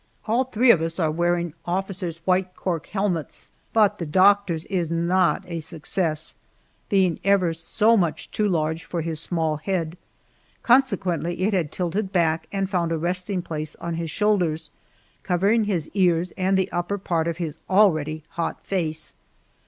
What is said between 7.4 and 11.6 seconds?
so much too large for his small head, consequently it